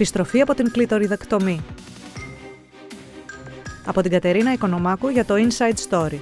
Επιστροφή 0.00 0.40
από 0.40 0.54
την 0.54 0.70
κλειτοριδεκτομή. 0.70 1.60
Από 3.86 4.00
την 4.00 4.10
Κατερίνα 4.10 4.52
Οικονομάκου 4.52 5.08
για 5.08 5.24
το 5.24 5.34
Inside 5.36 5.88
Story. 5.88 6.18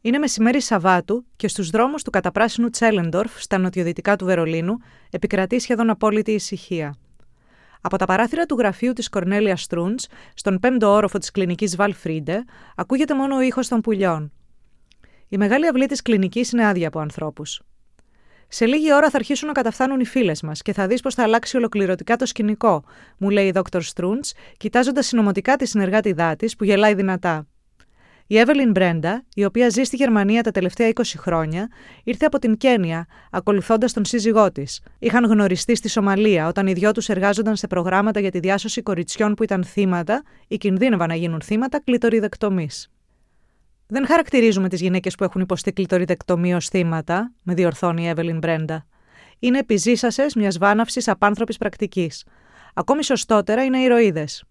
Είναι 0.00 0.18
μεσημέρι 0.18 0.60
Σαββάτου 0.60 1.24
και 1.36 1.48
στους 1.48 1.70
δρόμους 1.70 2.02
του 2.02 2.10
καταπράσινου 2.10 2.70
Τσέλεντορφ, 2.70 3.42
στα 3.42 3.58
νοτιοδυτικά 3.58 4.16
του 4.16 4.24
Βερολίνου, 4.24 4.76
επικρατεί 5.10 5.58
σχεδόν 5.60 5.90
απόλυτη 5.90 6.32
ησυχία. 6.32 6.94
Από 7.80 7.96
τα 7.96 8.04
παράθυρα 8.04 8.46
του 8.46 8.56
γραφείου 8.58 8.92
της 8.92 9.08
Κορνέλια 9.08 9.56
Στρούντς, 9.56 10.06
στον 10.34 10.58
πέμπτο 10.58 10.88
όροφο 10.88 11.18
της 11.18 11.30
κλινικής 11.30 11.76
Βαλφρίντε, 11.76 12.44
ακούγεται 12.76 13.14
μόνο 13.14 13.36
ο 13.36 13.40
ήχος 13.40 13.68
των 13.68 13.80
πουλιών. 13.80 14.32
Η 15.28 15.36
μεγάλη 15.36 15.66
αυλή 15.66 15.86
της 15.86 16.02
κλινικής 16.02 16.52
είναι 16.52 16.66
άδεια 16.66 16.88
από 16.88 16.98
ανθρώπους. 16.98 17.62
Σε 18.48 18.66
λίγη 18.66 18.94
ώρα 18.94 19.10
θα 19.10 19.16
αρχίσουν 19.16 19.46
να 19.46 19.54
καταφθάνουν 19.54 20.00
οι 20.00 20.06
φίλες 20.06 20.42
μας 20.42 20.62
και 20.62 20.72
θα 20.72 20.86
δεις 20.86 21.00
πως 21.00 21.14
θα 21.14 21.22
αλλάξει 21.22 21.56
ολοκληρωτικά 21.56 22.16
το 22.16 22.26
σκηνικό, 22.26 22.84
μου 23.18 23.30
λέει 23.30 23.46
η 23.46 23.50
Δόκτωρ 23.50 23.82
Στρούντ, 23.82 24.24
κοιτάζοντας 24.56 25.06
συνωμοτικά 25.06 25.56
τη 25.56 25.66
συνεργάτη 25.66 26.14
τη 26.36 26.56
που 26.56 26.64
γελάει 26.64 26.94
δυνατά. 26.94 27.46
Η 28.30 28.38
Εύελιν 28.38 28.70
Μπρέντα, 28.70 29.24
η 29.34 29.44
οποία 29.44 29.68
ζει 29.68 29.82
στη 29.82 29.96
Γερμανία 29.96 30.42
τα 30.42 30.50
τελευταία 30.50 30.90
20 30.94 31.02
χρόνια, 31.16 31.68
ήρθε 32.04 32.24
από 32.24 32.38
την 32.38 32.56
Κένια, 32.56 33.06
ακολουθώντας 33.30 33.92
τον 33.92 34.04
σύζυγό 34.04 34.52
της. 34.52 34.80
Είχαν 34.98 35.24
γνωριστεί 35.24 35.76
στη 35.76 35.88
Σομαλία 35.88 36.48
όταν 36.48 36.66
οι 36.66 36.72
δυο 36.72 36.92
τους 36.92 37.08
εργάζονταν 37.08 37.56
σε 37.56 37.66
προγράμματα 37.66 38.20
για 38.20 38.30
τη 38.30 38.38
διάσωση 38.38 38.82
κοριτσιών 38.82 39.34
που 39.34 39.42
ήταν 39.42 39.64
θύματα 39.64 40.22
ή 40.48 40.56
κινδύνευαν 40.56 41.08
να 41.08 41.14
γίνουν 41.14 41.40
θύματα 41.40 41.80
κλειτοριδεκτομή. 41.80 42.68
Δεν 43.90 44.06
χαρακτηρίζουμε 44.06 44.68
τις 44.68 44.80
γυναίκες 44.80 45.14
που 45.14 45.24
έχουν 45.24 45.40
υποστεί 45.40 45.72
κλειτοριδεκτομή 45.72 46.54
ω 46.54 46.60
θύματα, 46.60 47.32
με 47.42 47.54
διορθώνει 47.54 48.02
η 48.02 48.06
Εύελιν 48.06 48.38
Μπρέντα. 48.38 48.86
Είναι 49.38 49.58
επιζήσασες 49.58 50.34
μιας 50.34 50.58
βάναυσης 50.58 51.08
απάνθρωπης 51.08 51.56
πρακτικής. 51.56 52.24
Ακόμη 52.74 53.04
σωστότερα 53.04 53.64
είναι 53.64 53.78
ηρωίδες. 53.78 54.44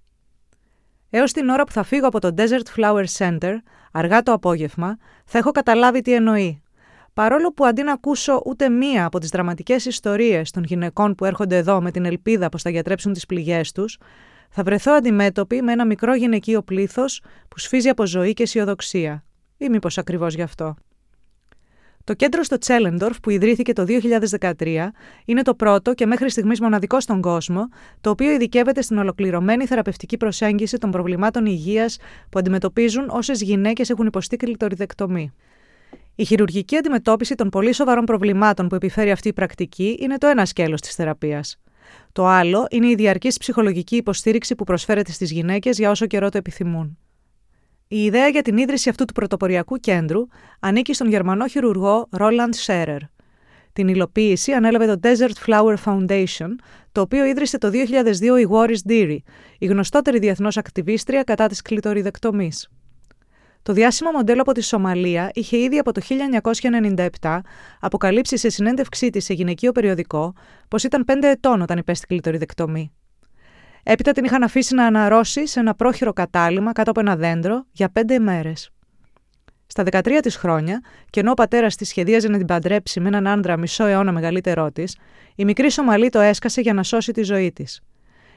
Έως 1.10 1.32
την 1.32 1.50
ώρα 1.50 1.64
που 1.64 1.72
θα 1.72 1.84
φύγω 1.84 2.08
από 2.08 2.20
το 2.20 2.34
Desert 2.38 2.76
Flower 2.76 3.06
Center, 3.18 3.54
αργά 3.92 4.24
το 4.24 4.32
απόγευμα, 4.32 4.98
θα 5.26 5.38
έχω 5.38 5.52
καταλάβει 5.52 6.02
τι 6.02 6.14
εννοεί. 6.14 6.62
Παρόλο 7.14 7.54
που 7.54 7.66
αντί 7.66 7.84
να 7.84 7.92
ακούσω 7.92 8.42
ούτε 8.46 8.70
μία 8.70 9.06
από 9.06 9.20
τις 9.20 9.30
δραματικές 9.30 9.86
ιστορίες 9.86 10.52
των 10.52 10.64
γυναικών 10.64 11.16
που 11.16 11.26
έρχονται 11.26 11.58
εδώ 11.58 11.82
με 11.82 11.92
την 11.92 12.06
ελπίδα 12.06 12.50
πως 12.50 12.62
θα 12.62 12.70
γιατρέψουν 12.70 13.14
τις 13.14 13.26
πληγές 13.26 13.72
τους, 13.72 13.98
θα 14.50 14.64
βρεθώ 14.64 14.92
αντιμέτωπη 14.92 15.62
με 15.62 15.72
ένα 15.72 15.86
μικρό 15.86 16.16
γυναικείο 16.16 16.62
πλήθος 16.62 17.22
που 17.48 17.60
σφίζει 17.60 17.90
από 17.90 18.06
ζωή 18.06 18.34
και 18.34 18.44
αισιοδοξία. 18.44 19.27
Ή 19.58 19.70
μήπως 19.70 19.98
ακριβώς 19.98 20.34
γι' 20.34 20.42
αυτό. 20.42 20.76
Το 22.08 22.14
κέντρο 22.14 22.44
στο 22.44 22.58
Τσέλεντορφ, 22.58 23.20
που 23.20 23.30
ιδρύθηκε 23.30 23.74
το 23.74 23.86
2013, 23.88 24.92
είναι 25.26 25.42
το 25.42 25.56
πρώτο 25.56 25.94
και 25.94 26.06
μέχρι 26.06 26.30
στιγμής 26.30 26.62
μοναδικό 26.62 27.00
στον 27.00 27.22
κόσμο, 27.22 27.68
το 28.02 28.10
οποίο 28.10 28.32
ειδικεύεται 28.32 28.82
στην 28.82 28.98
ολοκληρωμένη 28.98 29.66
θεραπευτική 29.66 30.18
προσέγγιση 30.18 30.78
των 30.78 30.92
προβλημάτων 30.92 31.46
υγείας 31.46 31.98
που 32.30 32.40
αντιμετωπίζουν 32.40 33.10
όσες 33.10 33.42
γυναίκες 33.42 33.90
έχουν 33.90 34.06
υποστεί 34.06 34.38
κλειτοριδεκτομή. 34.38 35.34
Η 36.16 36.26
χειρουργική 36.26 36.78
αντιμετώπιση 36.78 37.36
των 37.36 37.50
πολύ 37.50 37.74
σοβαρών 37.74 38.06
προβλημάτων 38.06 38.68
που 38.68 38.76
επιφέρει 38.76 39.12
αυτή 39.12 39.28
η 39.28 39.34
πρακτική 39.34 39.98
είναι 40.00 40.18
το 40.18 40.28
ένα 40.28 40.46
σκέλος 40.46 40.82
της 40.82 40.96
θεραπείας. 40.96 41.60
Το 42.12 42.26
άλλο 42.26 42.68
είναι 42.70 42.88
η 42.88 42.96
διαρκής 42.96 43.38
ψυχολογική 43.38 43.96
υποστήριξη 43.96 44.56
που 44.56 44.64
προσφέρεται 44.64 45.12
στις 45.12 45.32
γυναίκες 45.32 45.78
για 45.78 45.90
όσο 45.90 46.06
καιρό 46.06 46.30
το 46.30 46.38
επιθυμούν. 46.38 46.98
Η 47.90 48.04
ιδέα 48.04 48.28
για 48.28 48.42
την 48.42 48.58
ίδρυση 48.58 48.90
αυτού 48.90 49.06
του 49.06 49.14
πρωτοποριακού 49.14 49.78
κέντρου 49.78 50.22
ανήκει 50.60 50.94
στον 50.94 51.10
Γερμανό 51.10 51.48
χειρουργό 51.48 52.10
Roland 52.18 52.66
Scherer. 52.66 53.00
Την 53.74 53.88
υλοποίηση 53.88 54.52
ανέλαβε 54.52 54.96
το 54.96 55.00
Desert 55.04 55.46
Flower 55.46 55.76
Foundation, 55.86 56.50
το 56.92 57.02
οποίο 57.02 57.26
ίδρυσε 57.26 57.58
το 57.58 57.70
2002 57.74 57.74
η 58.40 58.48
Waris 58.52 58.92
Deary, 58.92 59.18
η 59.58 59.66
γνωστότερη 59.66 60.20
διεθνώς 60.20 60.58
ακτιβίστρια 60.58 61.24
κατά 61.24 61.48
της 61.48 61.62
κλειτοριδεκτομής. 61.62 62.70
Το 63.64 63.74
διάσημο 63.74 64.12
μοντέλο 64.12 64.42
από 64.42 64.52
τη 64.52 64.62
Σομαλία 64.62 65.32
είχε 65.34 65.58
ήδη 65.58 65.78
από 65.78 65.92
το 65.92 66.02
1997 67.22 67.40
αποκαλύψει 67.80 68.38
σε 68.38 68.50
συνέντευξή 68.50 69.10
της 69.10 69.26
σε 69.26 69.34
γυναικείο 69.34 69.72
περιοδικό 69.72 70.34
πως 70.68 70.84
ήταν 70.84 71.06
5 71.08 71.14
ετών 71.22 71.62
όταν 71.62 71.78
υπέστη 71.78 72.06
κλειτοριδεκτομή. 72.06 72.92
Έπειτα 73.90 74.12
την 74.12 74.24
είχαν 74.24 74.44
αφήσει 74.44 74.76
να 74.76 74.86
αναρρώσει 74.86 75.48
σε 75.48 75.60
ένα 75.60 75.76
πρόχειρο 75.76 76.14
κατάλημα 76.14 76.72
κάτω 76.72 76.90
από 76.90 77.00
ένα 77.00 77.16
δέντρο 77.16 77.66
για 77.72 77.90
πέντε 77.90 78.20
μέρες. 78.20 78.70
Στα 79.68 79.84
13 79.92 80.20
της 80.22 80.36
χρόνια, 80.36 80.82
και 81.10 81.20
ενώ 81.20 81.32
ο 81.32 81.34
πατέρας 81.34 81.76
της 81.76 81.88
σχεδίαζε 81.88 82.28
να 82.28 82.38
την 82.38 82.48
παντρέψει 82.48 83.00
με 83.00 83.08
έναν 83.08 83.28
άντρα 83.28 83.58
μισό 83.58 83.86
αιώνα 83.86 84.12
μεγαλύτερό 84.12 84.72
της, 84.72 84.98
η 85.36 85.46
μικρή 85.46 85.72
Σομαλή 85.72 86.10
το 86.10 86.20
έσκασε 86.20 86.62
για 86.62 86.74
να 86.74 86.84
σώσει 86.84 87.12
τη 87.12 87.24
ζωή 87.24 87.52
της. 87.52 87.82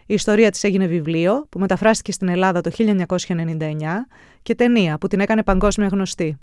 Η 0.07 0.15
ιστορία 0.15 0.51
της 0.51 0.65
έγινε 0.65 0.87
βιβλίο 0.87 1.47
που 1.49 1.59
μεταφράστηκε 1.59 2.13
στην 2.13 2.29
Ελλάδα 2.29 2.61
το 2.61 2.71
1999 2.79 4.07
και 4.43 4.55
ταινία 4.55 4.99
που 4.99 5.09
την 5.09 5.21
έκανε 5.21 5.43
παγκόσμια 5.43 5.89
γνωστή. 5.89 6.39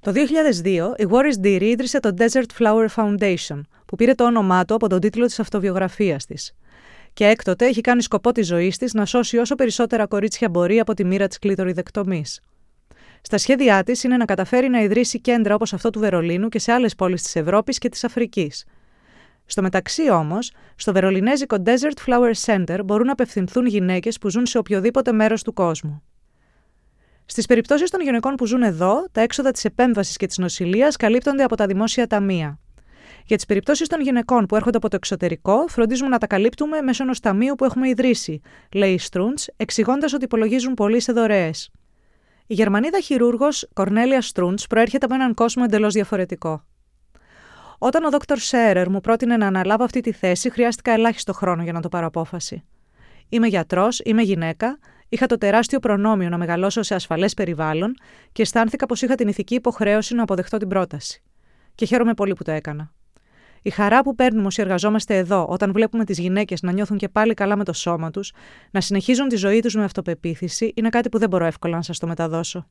Το 0.00 0.12
2002 0.12 0.94
η 0.96 1.06
Waris 1.10 1.44
Deary 1.44 1.62
ίδρυσε 1.62 2.00
το 2.00 2.14
Desert 2.18 2.58
Flower 2.58 2.86
Foundation, 2.96 3.60
που 3.86 3.96
πήρε 3.96 4.14
το 4.14 4.24
όνομά 4.24 4.64
του 4.64 4.74
από 4.74 4.88
τον 4.88 5.00
τίτλο 5.00 5.26
της 5.26 5.40
αυτοβιογραφίας 5.40 6.26
της 6.26 6.54
και 7.18 7.26
έκτοτε 7.26 7.66
έχει 7.66 7.80
κάνει 7.80 8.02
σκοπό 8.02 8.32
τη 8.32 8.42
ζωή 8.42 8.74
της 8.78 8.92
να 8.92 9.04
σώσει 9.04 9.38
όσο 9.38 9.54
περισσότερα 9.54 10.06
κορίτσια 10.06 10.48
μπορεί 10.48 10.78
από 10.80 10.94
τη 10.94 11.04
μοίρα 11.04 11.26
της 11.26 11.38
κλειτοριδεκτομή. 11.38 12.24
Στα 13.20 13.38
σχέδιά 13.38 13.82
της 13.82 14.02
είναι 14.02 14.16
να 14.16 14.24
καταφέρει 14.24 14.68
να 14.68 14.80
ιδρύσει 14.80 15.20
κέντρα 15.20 15.54
όπως 15.54 15.72
αυτό 15.72 15.90
του 15.90 15.98
Βερολίνου 15.98 16.48
και 16.48 16.58
σε 16.58 16.72
άλλες 16.72 16.94
πόλεις 16.94 17.22
της 17.22 17.36
Ευρώπης 17.36 17.78
και 17.78 17.88
της 17.88 18.04
Αφρικής. 18.04 18.64
Στο 19.46 19.62
μεταξύ 19.62 20.10
όμως, 20.10 20.52
στο 20.76 20.92
βερολινέζικο 20.92 21.56
Desert 21.64 22.06
Flower 22.06 22.32
Center 22.44 22.78
μπορούν 22.84 23.06
να 23.06 23.12
απευθυνθούν 23.12 23.66
γυναίκες 23.66 24.18
που 24.18 24.28
ζουν 24.28 24.46
σε 24.46 24.58
οποιοδήποτε 24.58 25.12
μέρος 25.12 25.42
του 25.42 25.52
κόσμου. 25.52 26.02
Στις 27.26 27.46
περιπτώσεις 27.46 27.90
των 27.90 28.00
γυναικών 28.00 28.34
που 28.34 28.46
ζουν 28.46 28.62
εδώ, 28.62 29.06
τα 29.12 29.20
έξοδα 29.20 29.50
της 29.50 29.64
επέμβασης 29.64 30.16
και 30.16 30.26
της 30.26 30.38
νοσηλείας 30.38 30.96
καλύπτονται 30.96 31.42
από 31.42 31.56
τα 31.56 31.66
δημόσια 31.66 32.06
ταμεία. 32.06 32.58
Για 33.28 33.36
τις 33.36 33.46
περιπτώσεις 33.46 33.88
των 33.88 34.00
γυναικών 34.00 34.46
που 34.46 34.56
έρχονται 34.56 34.76
από 34.76 34.88
το 34.88 34.96
εξωτερικό, 34.96 35.66
φροντίζουμε 35.68 36.08
να 36.08 36.18
τα 36.18 36.26
καλύπτουμε 36.26 36.80
μέσω 36.80 37.02
ενός 37.02 37.20
ταμείου 37.20 37.54
που 37.54 37.64
έχουμε 37.64 37.88
ιδρύσει, 37.88 38.40
λέει 38.72 38.92
η 38.92 38.98
Στρούντς, 38.98 39.48
εξηγώντας 39.56 40.12
ότι 40.12 40.24
υπολογίζουν 40.24 40.74
πολύ 40.74 41.00
σε 41.00 41.12
δωρεές. 41.12 41.70
Η 42.46 42.54
Γερμανίδα 42.54 43.00
χειρούργος 43.00 43.68
Κορνέλια 43.72 44.22
Στρούντς 44.22 44.66
προέρχεται 44.66 45.04
από 45.04 45.14
έναν 45.14 45.34
κόσμο 45.34 45.62
εντελώς 45.66 45.92
διαφορετικό. 45.92 46.64
Όταν 47.78 48.04
ο 48.04 48.10
Δόκτωρ 48.10 48.38
Σέρερ 48.38 48.90
μου 48.90 49.00
πρότεινε 49.00 49.36
να 49.36 49.46
αναλάβω 49.46 49.84
αυτή 49.84 50.00
τη 50.00 50.12
θέση, 50.12 50.50
χρειάστηκα 50.50 50.92
ελάχιστο 50.92 51.32
χρόνο 51.32 51.62
για 51.62 51.72
να 51.72 51.80
το 51.80 51.88
πάρω 51.88 52.06
απόφαση. 52.06 52.64
Είμαι 53.28 53.46
γιατρός, 53.46 54.00
είμαι 54.04 54.22
γυναίκα, 54.22 54.78
είχα 55.08 55.26
το 55.26 55.38
τεράστιο 55.38 55.78
προνόμιο 55.78 56.28
να 56.28 56.38
μεγαλώσω 56.38 56.82
σε 56.82 56.94
ασφαλές 56.94 57.34
περιβάλλον 57.34 57.94
και 58.32 58.42
αισθάνθηκα 58.42 58.86
πως 58.86 59.02
είχα 59.02 59.14
την 59.14 59.28
ηθική 59.28 59.54
υποχρέωση 59.54 60.14
να 60.14 60.22
αποδεχτώ 60.22 60.56
την 60.56 60.68
πρόταση. 60.68 61.22
Και 61.74 61.84
χαίρομαι 61.84 62.14
πολύ 62.14 62.32
που 62.32 62.44
το 62.44 62.50
έκανα. 62.50 62.96
Η 63.68 63.70
χαρά 63.70 64.02
που 64.02 64.14
παίρνουμε 64.14 64.46
όσοι 64.46 64.60
εργαζόμαστε 64.62 65.16
εδώ, 65.16 65.46
όταν 65.48 65.72
βλέπουμε 65.72 66.04
τις 66.04 66.18
γυναίκες 66.18 66.62
να 66.62 66.72
νιώθουν 66.72 66.96
και 66.96 67.08
πάλι 67.08 67.34
καλά 67.34 67.56
με 67.56 67.64
το 67.64 67.72
σώμα 67.72 68.10
τους, 68.10 68.32
να 68.70 68.80
συνεχίζουν 68.80 69.28
τη 69.28 69.36
ζωή 69.36 69.60
τους 69.60 69.74
με 69.74 69.84
αυτοπεποίθηση, 69.84 70.72
είναι 70.76 70.88
κάτι 70.88 71.08
που 71.08 71.18
δεν 71.18 71.28
μπορώ 71.28 71.44
εύκολα 71.44 71.76
να 71.76 71.82
σας 71.82 71.98
το 71.98 72.06
μεταδώσω. 72.06 72.66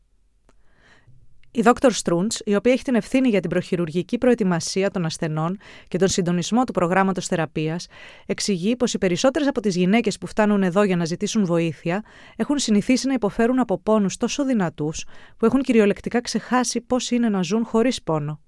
Η 1.51 1.61
Δόκτωρ 1.61 1.91
Στρούντς, 1.91 2.41
η 2.45 2.55
οποία 2.55 2.71
έχει 2.71 2.83
την 2.83 2.95
ευθύνη 2.95 3.29
για 3.29 3.39
την 3.39 3.49
προχειρουργική 3.49 4.17
προετοιμασία 4.17 4.91
των 4.91 5.05
ασθενών 5.05 5.57
και 5.87 5.97
τον 5.97 6.07
συντονισμό 6.07 6.63
του 6.63 6.71
προγράμματος 6.71 7.27
θεραπείας, 7.27 7.87
εξηγεί 8.25 8.75
πως 8.75 8.93
οι 8.93 8.97
περισσότερες 8.97 9.47
από 9.47 9.61
τις 9.61 9.75
γυναίκες 9.75 10.17
που 10.17 10.27
φτάνουν 10.27 10.63
εδώ 10.63 10.83
για 10.83 10.95
να 10.95 11.05
ζητήσουν 11.05 11.45
βοήθεια 11.45 12.03
έχουν 12.35 12.57
συνηθίσει 12.57 13.07
να 13.07 13.13
υποφέρουν 13.13 13.59
από 13.59 13.79
πόνους 13.79 14.17
τόσο 14.17 14.45
δυνατούς 14.45 15.05
που 15.37 15.45
έχουν 15.45 15.61
κυριολεκτικά 15.61 16.21
ξεχάσει 16.21 16.81
πώς 16.81 17.11
είναι 17.11 17.29
να 17.29 17.41
ζουν 17.41 17.65
χωρίς 17.65 18.03
πόνο. 18.03 18.41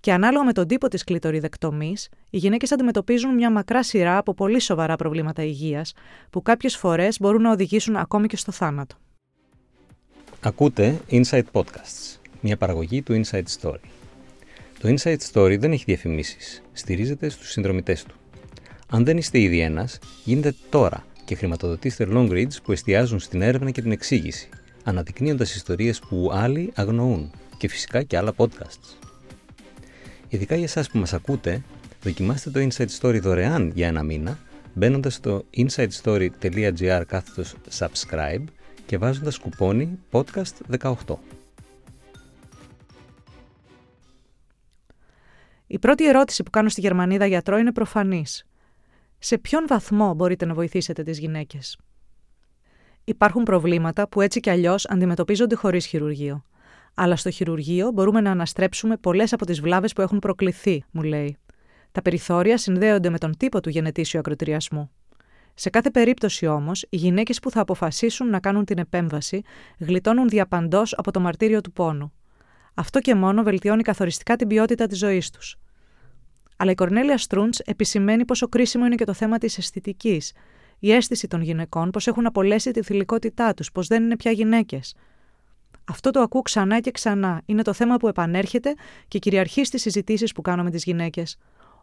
Και 0.00 0.12
ανάλογα 0.12 0.44
με 0.44 0.52
τον 0.52 0.66
τύπο 0.66 0.88
της 0.88 1.04
κλειτοριδεκτομή, 1.04 1.94
οι 2.30 2.38
γυναίκες 2.38 2.72
αντιμετωπίζουν 2.72 3.34
μια 3.34 3.50
μακρά 3.50 3.82
σειρά 3.82 4.18
από 4.18 4.34
πολύ 4.34 4.60
σοβαρά 4.60 4.96
προβλήματα 4.96 5.42
υγείας, 5.42 5.92
που 6.30 6.42
κάποιες 6.42 6.76
φορές 6.76 7.18
μπορούν 7.20 7.42
να 7.42 7.50
οδηγήσουν 7.50 7.96
ακόμη 7.96 8.26
και 8.26 8.36
στο 8.36 8.52
θάνατο. 8.52 8.96
Ακούτε 10.40 11.00
Inside 11.10 11.42
Podcasts, 11.52 12.16
μια 12.40 12.56
παραγωγή 12.56 13.02
του 13.02 13.20
Inside 13.24 13.44
Story. 13.60 13.80
Το 14.80 14.94
Inside 14.94 15.18
Story 15.32 15.56
δεν 15.58 15.72
έχει 15.72 15.84
διαφημίσεις, 15.86 16.62
στηρίζεται 16.72 17.28
στους 17.28 17.50
συνδρομητές 17.50 18.04
του. 18.04 18.14
Αν 18.90 19.04
δεν 19.04 19.16
είστε 19.16 19.40
ήδη 19.40 19.60
ένας, 19.60 19.98
γίνετε 20.24 20.54
τώρα 20.70 21.04
και 21.24 21.34
χρηματοδοτήστε 21.34 22.08
long 22.10 22.30
reads 22.30 22.62
που 22.62 22.72
εστιάζουν 22.72 23.18
στην 23.18 23.42
έρευνα 23.42 23.70
και 23.70 23.82
την 23.82 23.90
εξήγηση, 23.90 24.48
αναδεικνύοντας 24.84 25.54
ιστορίες 25.54 25.98
που 25.98 26.30
άλλοι 26.32 26.72
αγνοούν 26.74 27.30
και 27.56 27.68
φυσικά 27.68 28.02
και 28.02 28.16
άλλα 28.16 28.32
podcasts. 28.36 29.07
Ειδικά 30.28 30.54
για 30.54 30.64
εσάς 30.64 30.90
που 30.90 30.98
μας 30.98 31.12
ακούτε, 31.12 31.62
δοκιμάστε 32.02 32.50
το 32.50 32.60
Inside 32.60 32.98
Story 33.00 33.20
δωρεάν 33.20 33.72
για 33.74 33.86
ένα 33.86 34.02
μήνα, 34.02 34.38
μπαίνοντας 34.74 35.14
στο 35.14 35.44
insidestory.gr 35.56 37.02
κάθετος 37.06 37.54
subscribe 37.78 38.44
και 38.86 38.98
βάζοντας 38.98 39.38
κουπόνι 39.38 39.98
podcast18. 40.10 41.16
Η 45.66 45.78
πρώτη 45.78 46.08
ερώτηση 46.08 46.42
που 46.42 46.50
κάνω 46.50 46.68
στη 46.68 46.80
Γερμανίδα 46.80 47.26
γιατρό 47.26 47.58
είναι 47.58 47.72
προφανής. 47.72 48.46
Σε 49.18 49.38
ποιον 49.38 49.64
βαθμό 49.68 50.14
μπορείτε 50.14 50.44
να 50.44 50.54
βοηθήσετε 50.54 51.02
τις 51.02 51.18
γυναίκες; 51.18 51.78
Υπάρχουν 53.04 53.42
προβλήματα 53.42 54.08
που 54.08 54.20
έτσι 54.20 54.40
κι 54.40 54.50
αλλιώς 54.50 54.86
αντιμετωπίζονται 54.88 55.54
χωρίς 55.54 55.86
χειρουργείο. 55.86 56.44
Αλλά 57.00 57.16
στο 57.16 57.30
χειρουργείο 57.30 57.90
μπορούμε 57.90 58.20
να 58.20 58.30
αναστρέψουμε 58.30 58.96
πολλές 58.96 59.32
από 59.32 59.46
τις 59.46 59.60
βλάβες 59.60 59.92
που 59.92 60.00
έχουν 60.00 60.18
προκληθεί, 60.18 60.84
μου 60.90 61.02
λέει. 61.02 61.36
Τα 61.92 62.02
περιθώρια 62.02 62.58
συνδέονται 62.58 63.10
με 63.10 63.18
τον 63.18 63.36
τύπο 63.36 63.60
του 63.60 63.68
γενετήσιου 63.68 64.18
ακροτηριασμού. 64.18 64.90
Σε 65.54 65.70
κάθε 65.70 65.90
περίπτωση 65.90 66.46
όμως, 66.46 66.82
οι 66.88 66.96
γυναίκες 66.96 67.38
που 67.38 67.50
θα 67.50 67.60
αποφασίσουν 67.60 68.30
να 68.30 68.40
κάνουν 68.40 68.64
την 68.64 68.78
επέμβαση 68.78 69.42
γλιτώνουν 69.78 70.28
διαπαντός 70.28 70.94
από 70.94 71.10
το 71.10 71.20
μαρτύριο 71.20 71.60
του 71.60 71.72
πόνου. 71.72 72.12
Αυτό 72.74 73.00
και 73.00 73.14
μόνο 73.14 73.42
βελτιώνει 73.42 73.82
καθοριστικά 73.82 74.36
την 74.36 74.48
ποιότητα 74.48 74.86
της 74.86 74.98
ζωής 74.98 75.30
τους. 75.30 75.56
Αλλά 76.56 76.70
η 76.70 76.74
Κορνέλια 76.74 77.18
Στρούντς 77.18 77.58
επισημαίνει 77.58 78.24
πόσο 78.24 78.48
κρίσιμο 78.48 78.86
είναι 78.86 78.94
και 78.94 79.04
το 79.04 79.12
θέμα 79.12 79.38
της 79.38 79.58
αισθητικής, 79.58 80.32
η 80.78 80.92
αίσθηση 80.92 81.26
των 81.26 81.42
γυναικών 81.42 81.90
πως 81.90 82.06
έχουν 82.06 82.26
απολέσει 82.26 82.70
τη 82.70 82.82
θηλυκότητά 82.82 83.54
τους, 83.54 83.72
πως 83.72 83.86
δεν 83.86 84.02
είναι 84.02 84.16
πια 84.16 84.30
γυναίκες. 84.30 84.94
Αυτό 85.88 86.10
το 86.10 86.20
ακούω 86.20 86.42
ξανά 86.42 86.80
και 86.80 86.90
ξανά. 86.90 87.42
Είναι 87.44 87.62
το 87.62 87.72
θέμα 87.72 87.96
που 87.96 88.08
επανέρχεται 88.08 88.74
και 89.08 89.18
κυριαρχεί 89.18 89.64
στις 89.64 89.82
συζητήσεις 89.82 90.32
που 90.32 90.42
κάνω 90.42 90.62
με 90.62 90.70
τις 90.70 90.84
γυναίκες. 90.84 91.36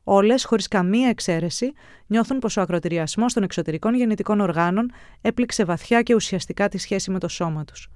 Όλες, 0.03 0.45
χωρίς 0.45 0.67
καμία 0.67 1.09
εξαίρεση, 1.09 1.73
νιώθουν 2.07 2.39
πως 2.39 2.57
ο 2.57 2.61
ακροτηριασμός 2.61 3.33
των 3.33 3.43
εξωτερικών 3.43 3.95
γεννητικών 3.95 4.39
οργάνων 4.39 4.91
έπληξε 5.21 5.63
βαθιά 5.63 6.01
και 6.01 6.15
ουσιαστικά 6.15 6.69
τη 6.69 6.77
σχέση 6.77 7.11
με 7.11 7.19
το 7.19 7.27
σώμα 7.27 7.65
τους. 7.65 7.89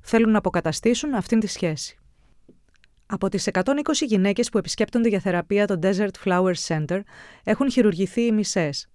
Θέλουν 0.00 0.30
να 0.30 0.38
αποκαταστήσουν 0.38 1.14
αυτήν 1.14 1.40
τη 1.40 1.46
σχέση. 1.46 1.98
Από 3.06 3.28
τις 3.28 3.48
120 3.52 4.06
γυναίκες 4.06 4.48
που 4.48 4.58
επισκέπτονται 4.58 5.08
για 5.08 5.20
θεραπεία 5.20 5.66
το 5.66 5.78
Desert 5.82 6.24
Flower 6.24 6.54
Center, 6.66 7.00
έχουν 7.44 7.70
χειρουργηθεί 7.70 8.20
οι 8.20 8.32
μισές. 8.32 8.88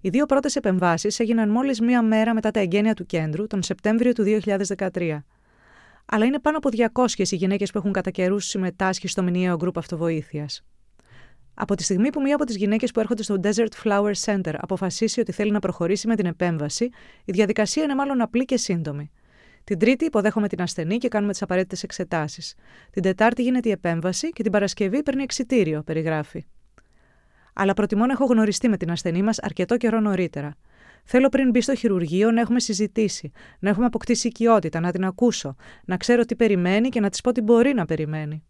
Οι 0.00 0.08
δύο 0.08 0.26
πρώτες 0.26 0.56
επεμβάσεις 0.56 1.20
έγιναν 1.20 1.50
μόλις 1.50 1.80
μία 1.80 2.02
μέρα 2.02 2.34
μετά 2.34 2.50
τα 2.50 2.60
εγγένεια 2.60 2.94
του 2.94 3.06
κέντρου, 3.06 3.46
τον 3.46 3.62
Σεπτέμβριο 3.62 4.12
του 4.12 4.22
2013. 4.22 5.24
Αλλά 6.12 6.24
είναι 6.24 6.38
πάνω 6.38 6.56
από 6.56 6.68
200 7.16 7.30
οι 7.30 7.36
γυναίκες 7.36 7.70
που 7.70 7.78
έχουν 7.78 7.92
κατά 7.92 8.10
καιρούς 8.10 8.44
συμμετάσχει 8.46 9.08
στο 9.08 9.22
μηνιαίο 9.22 9.56
γκρουπ 9.56 9.78
αυτοβοήθειας. 9.78 10.64
Από 11.54 11.74
τη 11.74 11.82
στιγμή 11.82 12.10
που 12.10 12.20
μία 12.20 12.34
από 12.34 12.44
τις 12.44 12.56
γυναίκες 12.56 12.92
που 12.92 13.00
έρχονται 13.00 13.22
στο 13.22 13.40
Desert 13.42 13.84
Flower 13.84 14.12
Center 14.24 14.54
αποφασίσει 14.56 15.20
ότι 15.20 15.32
θέλει 15.32 15.50
να 15.50 15.58
προχωρήσει 15.58 16.06
με 16.06 16.16
την 16.16 16.26
επέμβαση, 16.26 16.84
η 17.24 17.32
διαδικασία 17.32 17.82
είναι 17.82 17.94
μάλλον 17.94 18.20
απλή 18.20 18.44
και 18.44 18.56
σύντομη. 18.56 19.10
Την 19.64 19.78
Τρίτη 19.78 20.04
υποδέχομαι 20.04 20.48
την 20.48 20.62
ασθενή 20.62 20.98
και 20.98 21.08
κάνουμε 21.08 21.32
τις 21.32 21.42
απαραίτητες 21.42 21.82
εξετάσεις. 21.82 22.54
Την 22.90 23.02
Τετάρτη 23.02 23.42
γίνεται 23.42 23.68
η 23.68 23.72
επέμβαση 23.72 24.30
και 24.30 24.42
την 24.42 24.52
Παρασκευή 24.52 25.02
παίρνει 25.02 25.22
εξιτήριο, 25.22 25.82
περιγράφει. 25.82 26.46
Αλλά 27.54 27.74
προτιμώ 27.74 28.06
να 28.06 28.12
έχω 28.12 28.24
γνωριστεί 28.24 28.68
με 28.68 28.76
την 28.76 28.90
ασθενή 28.90 29.22
μας 29.22 29.38
αρκετό 29.38 29.76
καιρό 29.76 30.00
νωρίτερα. 30.00 30.54
Θέλω 31.04 31.28
πριν 31.28 31.50
μπει 31.50 31.60
στο 31.60 31.74
χειρουργείο 31.74 32.30
να 32.30 32.40
έχουμε 32.40 32.60
συζητήσει, 32.60 33.30
να 33.58 33.70
έχουμε 33.70 33.86
αποκτήσει 33.86 34.28
οικειότητα, 34.28 34.80
να 34.80 34.92
την 34.92 35.04
ακούσω, 35.04 35.56
να 35.84 35.96
ξέρω 35.96 36.24
τι 36.24 36.36
περιμένει 36.36 36.88
και 36.88 37.00
να 37.00 37.08
της 37.08 37.20
πω 37.20 37.32
τι 37.32 37.40
μπορεί 37.40 37.74
να 37.74 37.84
περιμένει. 37.84 38.44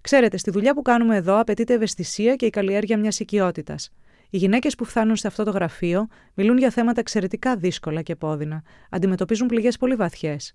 Ξέρετε, 0.00 0.36
στη 0.36 0.50
δουλειά 0.50 0.74
που 0.74 0.82
κάνουμε 0.82 1.16
εδώ 1.16 1.40
απαιτείται 1.40 1.74
ευαισθησία 1.74 2.36
και 2.36 2.46
η 2.46 2.50
καλλιέργεια 2.50 2.98
μιας 2.98 3.20
οικειότητας. 3.20 3.90
Οι 4.30 4.36
γυναίκες 4.36 4.74
που 4.74 4.84
φτάνουν 4.84 5.16
σε 5.16 5.26
αυτό 5.26 5.44
το 5.44 5.50
γραφείο 5.50 6.06
μιλούν 6.34 6.58
για 6.58 6.70
θέματα 6.70 7.00
εξαιρετικά 7.00 7.56
δύσκολα 7.56 8.02
και 8.02 8.16
πόδινα. 8.16 8.62
Αντιμετωπίζουν 8.90 9.46
πληγές 9.46 9.76
πολύ 9.76 9.94
βαθιές. 9.94 10.54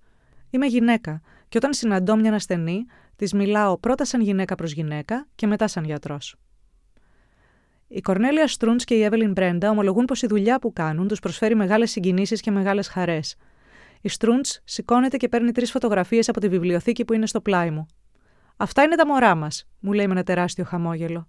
Είμαι 0.49 0.65
γυναίκα 0.65 1.21
και 1.49 1.57
όταν 1.57 1.73
συναντώ 1.73 2.15
μια 2.15 2.33
ασθενή, 2.33 2.85
της 3.15 3.33
μιλάω 3.33 3.77
πρώτα 3.77 4.05
σαν 4.05 4.21
γυναίκα 4.21 4.55
προς 4.55 4.71
γυναίκα 4.71 5.27
και 5.35 5.47
μετά 5.47 5.67
σαν 5.67 5.83
γιατρός. 5.83 6.35
Η 7.95 8.01
Κορνέλια 8.01 8.47
Στρούντς 8.47 8.83
και 8.83 8.93
η 8.93 9.03
Εύελιν 9.03 9.31
Μπρέντα 9.31 9.69
ομολογούν 9.69 10.05
πως 10.05 10.21
η 10.21 10.27
δουλειά 10.27 10.59
που 10.59 10.73
κάνουν 10.73 11.07
τους 11.07 11.19
προσφέρει 11.19 11.55
μεγάλες 11.55 11.91
συγκινήσεις 11.91 12.41
και 12.41 12.51
μεγάλες 12.51 12.87
χαρές. 12.87 13.35
Η 14.01 14.09
Στρούντς 14.09 14.61
σηκώνεται 14.63 15.17
και 15.17 15.27
παίρνει 15.27 15.51
τρεις 15.51 15.71
φωτογραφίες 15.71 16.29
από 16.29 16.39
τη 16.39 16.47
βιβλιοθήκη 16.47 17.05
που 17.05 17.13
είναι 17.13 17.25
στο 17.27 17.41
πλάι 17.41 17.71
μου. 17.71 17.85
Αυτά 18.57 18.83
είναι 18.83 18.95
τα 18.95 19.07
μωρά 19.07 19.35
μας, 19.35 19.67
μου 19.79 19.93
λέει 19.93 20.05
με 20.05 20.11
ένα 20.11 20.23
τεράστιο 20.23 20.63
χαμόγελο. 20.63 21.27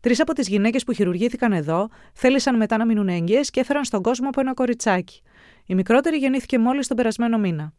Τρεις 0.00 0.20
από 0.20 0.32
τις 0.32 0.48
γυναίκες 0.48 0.84
που 0.84 0.92
χειρουργήθηκαν 0.92 1.52
εδώ 1.52 1.88
θέλησαν 2.12 2.56
μετά 2.56 2.76
να 2.76 2.86
μείνουν 2.86 3.08
έγκυες 3.08 3.50
και 3.50 3.60
έφεραν 3.60 3.84
στον 3.84 4.02
κόσμο 4.02 4.28
από 4.28 4.40
ένα 4.40 4.54
κοριτσάκι. 4.54 5.22
Η 5.66 5.74
μικρότερη 5.74 6.16
γεννήθηκε 6.16 6.58
μόλις 6.58 6.86
τον 6.86 6.96
περασμένο 6.96 7.38
μήνα. 7.38 7.72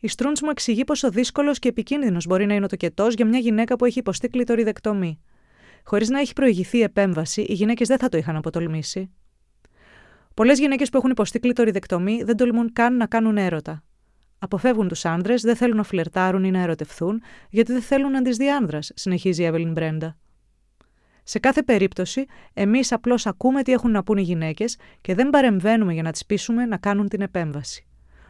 Η 0.00 0.08
Στρούντς 0.08 0.42
μου 0.42 0.50
εξηγεί 0.50 0.84
πόσο 0.84 1.10
δύσκολος 1.10 1.58
και 1.58 1.68
επικίνδυνος 1.68 2.26
μπορεί 2.26 2.46
να 2.46 2.54
είναι 2.54 2.64
ο 2.64 2.68
τοκετός 2.68 3.14
για 3.14 3.26
μια 3.26 3.38
γυναίκα 3.38 3.76
που 3.76 3.84
έχει 3.84 3.98
υποστεί 3.98 4.28
κλειτοριδεκτομή. 4.28 5.20
Χωρίς 5.88 6.08
να 6.08 6.20
έχει 6.20 6.32
προηγηθεί 6.32 6.82
επέμβαση, 6.82 7.42
οι 7.42 7.52
γυναίκες 7.52 7.88
δεν 7.88 7.98
θα 7.98 8.08
το 8.08 8.16
είχαν 8.16 8.36
αποτολμήσει. 8.36 9.10
Πολλές 10.34 10.58
γυναίκες 10.58 10.90
που 10.90 10.96
έχουν 10.96 11.10
υποστεί 11.10 11.38
κλειτοριδεκτομή 11.38 12.22
δεν 12.22 12.36
τολμούν 12.36 12.72
καν 12.72 12.96
να 12.96 13.06
κάνουν 13.06 13.36
έρωτα. 13.36 13.82
Αποφεύγουν 14.38 14.88
τους 14.88 15.04
άνδρες, 15.04 15.42
δεν 15.42 15.56
θέλουν 15.56 15.76
να 15.76 15.82
φλερτάρουν 15.82 16.44
ή 16.44 16.50
να 16.50 16.60
ερωτευθούν, 16.60 17.22
γιατί 17.50 17.72
δεν 17.72 17.82
θέλουν 17.82 18.10
να 18.10 18.22
τις 18.22 18.36
δει 18.36 18.50
άνδρας, 18.50 18.90
συνεχίζει 18.94 19.42
η 19.42 19.44
Εύελιν 19.44 19.72
Μπρέντα. 19.72 20.16
Σε 21.22 21.38
κάθε 21.38 21.62
περίπτωση, 21.62 22.24
εμείς 22.54 22.92
απλώς 22.92 23.26
ακούμε 23.26 23.62
τι 23.62 23.72
έχουν 23.72 23.90
να 23.90 24.02
πούν 24.02 24.16
οι 24.16 24.22
γυναίκες 24.22 24.78
και 25.00 25.14
δεν 25.14 25.30
παρεμβαίνουμε 25.30 25.92
για 25.92 26.02
να 26.02 26.12
τις 26.12 26.26
πείσουμε 26.26 26.66
να 26.66 26.76
κάνουν 26.76 27.08
την 27.08 27.20
επέμβαση. 27.20 27.86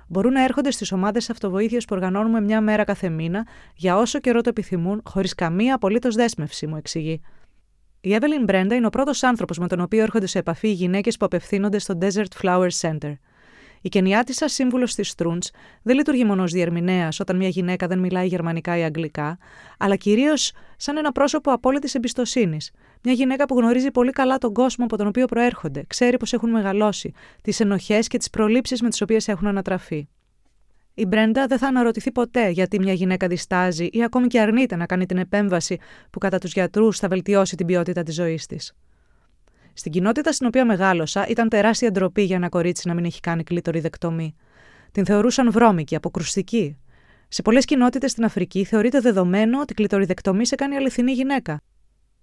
Μπορούν 0.08 0.32
να 0.32 0.42
έρχονται 0.42 0.70
στις 0.70 0.92
ομάδες 0.92 1.30
αυτοβοήθειας 1.30 1.84
που 1.84 1.94
οργανώνουμε 1.94 2.40
μια 2.40 2.60
μέρα 2.60 2.84
κάθε 2.84 3.08
μήνα 3.08 3.46
για 3.74 3.96
όσο 3.96 4.18
καιρό 4.18 4.40
το 4.40 4.48
επιθυμούν, 4.48 5.02
χωρίς 5.04 5.34
καμία 5.34 5.74
απολύτως 5.74 6.14
δέσμευση, 6.14 6.66
μου 6.66 6.76
εξηγεί. 6.76 7.20
Η 8.06 8.14
Εύελιν 8.14 8.44
Μπρέντα 8.44 8.74
είναι 8.74 8.86
ο 8.86 8.90
πρώτος 8.90 9.22
άνθρωπος 9.22 9.58
με 9.58 9.66
τον 9.66 9.80
οποίο 9.80 10.02
έρχονται 10.02 10.26
σε 10.26 10.38
επαφή 10.38 10.68
οι 10.68 10.72
γυναίκες 10.72 11.16
που 11.16 11.24
απευθύνονται 11.24 11.78
στο 11.78 11.98
Desert 12.00 12.42
Flower 12.42 12.68
Center. 12.80 13.12
Η 13.80 13.88
κενιάτισα 13.88 14.48
σύμβουλος 14.48 14.94
της 14.94 15.08
Στρούντ 15.08 15.42
δεν 15.82 15.96
λειτουργεί 15.96 16.24
μόνο 16.24 16.42
ως 16.42 16.52
διερμηνέας 16.52 17.20
όταν 17.20 17.36
μια 17.36 17.48
γυναίκα 17.48 17.86
δεν 17.86 17.98
μιλάει 17.98 18.26
γερμανικά 18.26 18.76
ή 18.76 18.82
αγγλικά, 18.84 19.38
αλλά 19.78 19.96
κυρίως 19.96 20.52
σαν 20.76 20.96
ένα 20.96 21.12
πρόσωπο 21.12 21.52
απόλυτης 21.52 21.94
εμπιστοσύνης. 21.94 22.70
Μια 23.02 23.12
γυναίκα 23.12 23.44
που 23.44 23.58
γνωρίζει 23.58 23.90
πολύ 23.90 24.12
καλά 24.12 24.38
τον 24.38 24.52
κόσμο 24.52 24.84
από 24.84 24.96
τον 24.96 25.06
οποίο 25.06 25.26
προέρχονται, 25.26 25.84
ξέρει 25.86 26.16
πώ 26.16 26.26
έχουν 26.30 26.50
μεγαλώσει, 26.50 27.12
τις 27.42 27.60
ενοχές 27.60 28.06
και 28.06 28.18
τις 28.18 28.30
προλήψεις 28.30 28.82
με 28.82 28.88
τις 28.88 29.02
οποίες 29.02 29.28
έχουν 29.28 29.46
ανατραφεί. 29.46 30.08
Η 30.98 31.06
Μπρέντα 31.06 31.46
δεν 31.46 31.58
θα 31.58 31.66
αναρωτηθεί 31.66 32.12
ποτέ 32.12 32.48
γιατί 32.48 32.78
μια 32.78 32.92
γυναίκα 32.92 33.26
διστάζει 33.26 33.88
ή 33.92 34.04
ακόμη 34.04 34.26
και 34.26 34.40
αρνείται 34.40 34.76
να 34.76 34.86
κάνει 34.86 35.06
την 35.06 35.18
επέμβαση 35.18 35.78
που 36.10 36.18
κατά 36.18 36.38
τους 36.38 36.52
γιατρούς 36.52 36.98
θα 36.98 37.08
βελτιώσει 37.08 37.56
την 37.56 37.66
ποιότητα 37.66 38.02
της 38.02 38.14
ζωής 38.14 38.46
της. 38.46 38.72
Στην 39.72 39.92
κοινότητα 39.92 40.32
στην 40.32 40.46
οποία 40.46 40.64
μεγάλωσα 40.64 41.26
ήταν 41.26 41.48
τεράστια 41.48 41.90
ντροπή 41.90 42.22
για 42.22 42.36
ένα 42.36 42.48
κορίτσι 42.48 42.88
να 42.88 42.94
μην 42.94 43.04
έχει 43.04 43.20
κάνει 43.20 43.42
δεκτομή. 43.62 44.34
Την 44.92 45.04
θεωρούσαν 45.04 45.50
βρώμικη, 45.50 45.94
αποκρουστική. 45.94 46.78
Σε 47.28 47.42
πολλές 47.42 47.64
κοινότητες 47.64 48.10
στην 48.10 48.24
Αφρική 48.24 48.64
θεωρείται 48.64 49.00
δεδομένο 49.00 49.60
ότι 49.60 49.74
κλειτοριδεκτομή 49.74 50.46
σε 50.46 50.54
κάνει 50.54 50.76
αληθινή 50.76 51.12
γυναίκα. 51.12 51.60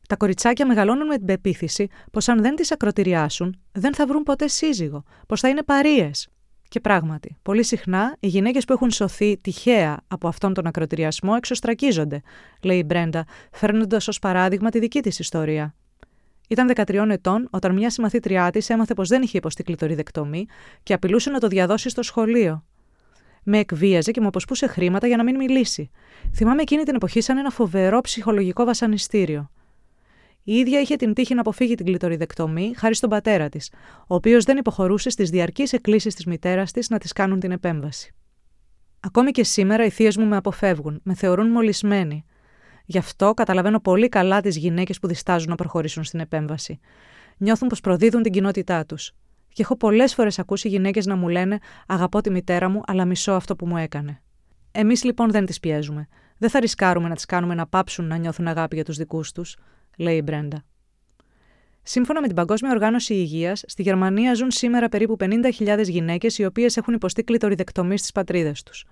Τα 0.08 0.16
κοριτσάκια 0.16 0.68
μεγαλώνουν 0.68 1.08
με 1.08 1.16
την 1.18 1.26
πεποίθηση 1.26 1.88
πως 2.12 2.30
αν 2.30 2.42
δεν 2.42 2.56
τις 2.56 2.72
ακροτηριάσουν, 2.72 3.62
δεν 3.72 3.94
θα 3.94 4.08
βρουν 4.08 4.24
ποτέ 4.24 4.48
σύζυγο, 4.48 5.04
πως 5.28 5.40
θα 5.40 5.50
είναι 5.50 5.64
παρείε. 5.64 6.12
Και 6.74 6.80
πράγματι, 6.80 7.38
πολύ 7.42 7.64
συχνά 7.64 8.16
οι 8.20 8.28
γυναίκες 8.28 8.66
που 8.66 8.74
έχουν 8.74 8.92
σωθεί 8.92 9.38
τυχαία 9.38 10.00
από 10.08 10.28
αυτόν 10.28 10.54
τον 10.54 10.68
ακροτηριασμό 10.68 11.34
εξωστρακίζονται, 11.38 12.22
λέει 12.62 12.78
η 12.78 12.84
Μπρέντα, 12.86 13.26
φέρνοντας 13.52 14.08
ως 14.08 14.20
παράδειγμα 14.20 14.70
τη 14.70 14.80
δική 14.80 15.02
της 15.02 15.20
ιστορία. 15.20 15.76
Ήταν 16.50 16.72
13 16.76 17.10
ετών 17.10 17.48
όταν 17.52 17.74
μια 17.74 17.90
συμμαθήτριά 17.90 18.50
της 18.52 18.70
έμαθε 18.70 18.94
πως 18.94 19.08
δεν 19.08 19.22
είχε 19.22 19.38
υποστεί 19.38 19.64
κλειτοριδεκτομή 19.64 20.46
και 20.84 20.94
απειλούσε 20.94 21.30
να 21.30 21.40
το 21.40 21.48
διαδώσει 21.48 21.90
στο 21.90 22.02
σχολείο. 22.02 22.66
Με 23.44 23.58
εκβίαζε 23.58 24.12
και 24.12 24.22
μου 24.22 24.28
αποσπούσε 24.28 24.68
χρήματα 24.68 25.08
για 25.08 25.18
να 25.18 25.24
μην 25.24 25.36
μιλήσει. 25.36 25.90
Θυμάμαι 26.36 26.62
εκείνη 26.62 26.84
την 26.84 26.96
εποχή 26.96 27.22
σαν 27.22 27.38
ένα 27.38 27.50
φοβερό 27.50 28.02
ψυχολογικό 28.02 28.64
βασανιστήριο. 28.66 29.52
Η 30.44 30.54
ίδια 30.54 30.80
είχε 30.80 30.96
την 30.96 31.14
τύχη 31.14 31.34
να 31.34 31.40
αποφύγει 31.40 31.76
την 31.76 31.86
κλειτοριδεκτομή 31.86 32.74
χάρη 32.76 32.96
στον 32.96 33.10
πατέρα 33.10 33.50
της, 33.50 33.72
ο 34.08 34.16
οποίος 34.16 34.44
δεν 34.44 34.58
υποχωρούσε 34.58 35.10
στις 35.10 35.30
διαρκείς 35.30 35.74
εκκλήσεις 35.74 36.16
της 36.16 36.26
μητέρας 36.26 36.72
της 36.72 36.90
να 36.90 36.98
της 36.98 37.12
κάνουν 37.12 37.40
την 37.40 37.52
επέμβαση. 37.52 38.14
Ακόμη 39.00 39.32
και 39.32 39.44
σήμερα 39.44 39.86
οι 39.86 39.90
θείες 39.90 40.18
μου 40.18 40.26
με 40.26 40.36
αποφεύγουν, 40.36 41.00
με 41.04 41.14
θεωρούν 41.14 41.50
μολυσμένη. 41.50 42.26
Γι' 42.86 42.98
αυτό 42.98 43.34
καταλαβαίνω 43.34 43.80
πολύ 43.80 44.10
καλά 44.10 44.42
τις 44.42 44.58
γυναίκες 44.58 45.00
που 45.00 45.08
διστάζουν 45.08 45.50
να 45.50 45.56
προχωρήσουν 45.56 46.04
στην 46.04 46.20
επέμβαση. 46.20 46.80
Νιώθουν 47.38 47.68
πως 47.68 47.80
προδίδουν 47.82 48.22
την 48.22 48.32
κοινότητά 48.32 48.86
τους. 48.86 49.12
Και 49.48 49.62
έχω 49.62 49.78
πολλές 49.78 50.14
φορές 50.14 50.40
ακούσει 50.40 50.68
γυναίκες 50.68 51.06
να 51.06 51.16
μου 51.16 51.28
λένε 51.28 51.60
Αγαπώ 51.88 52.22
τη 52.22 52.30
μητέρα 52.30 52.70
μου, 52.70 52.82
αλλά 52.86 53.06
μισώ 53.06 53.32
αυτό 53.32 53.56
που 53.56 53.68
μου 53.68 53.78
έκανε. 53.78 54.22
Εμείς 54.72 55.04
λοιπόν 55.04 55.32
δεν 55.32 55.46
τις 55.46 55.60
πιέζουμε. 55.60 56.08
Δεν 56.38 56.50
θα 56.50 56.60
ρισκάρουμε 56.60 57.08
να 57.08 57.16
τις 57.16 57.26
κάνουμε 57.26 57.54
να 57.56 57.68
πάψουν 57.68 58.06
να 58.06 58.18
νιώθουν 58.18 58.48
αγάπη 58.48 58.76
για 58.76 58.86
τους 58.86 58.98
δικούς 58.98 59.32
τους, 59.32 59.58
λέει 59.98 60.18
η 60.18 60.22
Μπρέντα. 60.24 60.64
Σύμφωνα 61.84 62.22
με 62.22 62.28
την 62.28 62.36
Παγκόσμια 62.36 62.72
Οργάνωση 62.72 63.14
Υγείας, 63.14 63.64
στη 63.68 63.82
Γερμανία 63.82 64.34
ζουν 64.34 64.52
σήμερα 64.52 64.90
περίπου 64.90 65.16
50.000 65.20 65.84
γυναίκες 65.84 66.38
οι 66.38 66.46
οποίες 66.46 66.78
έχουν 66.78 66.94
υποστεί 66.94 67.24
κλειτοριδεκτομή 67.24 67.98
στις 67.98 68.12
πατρίδες 68.12 68.64
τους. 68.64 68.86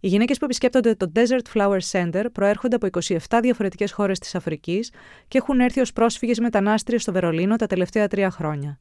Οι 0.00 0.08
γυναίκες 0.08 0.38
που 0.38 0.44
επισκέπτονται 0.44 0.94
το 0.94 1.12
Desert 1.14 1.54
Flower 1.54 1.78
Center 1.90 2.24
προέρχονται 2.32 2.76
από 2.76 2.86
27 3.28 3.38
διαφορετικές 3.42 3.92
χώρες 3.92 4.18
της 4.18 4.34
Αφρικής 4.34 4.92
και 5.28 5.38
έχουν 5.38 5.60
έρθει 5.60 5.80
ως 5.80 5.92
πρόσφυγες 5.92 6.38
μετανάστριες 6.38 7.02
στο 7.02 7.12
Βερολίνο 7.12 7.56
τα 7.56 7.66
τελευταία 7.66 8.08
τρία 8.08 8.30
χρόνια. 8.30 8.80